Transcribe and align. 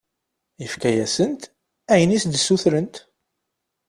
Yefka-asent 0.63 1.41
ayen 1.93 2.15
i 2.15 2.17
as-d-ssutrent. 2.21 2.95